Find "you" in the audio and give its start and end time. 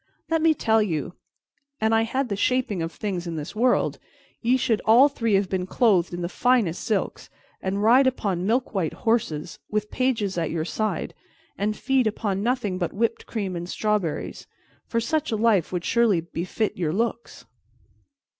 0.81-1.13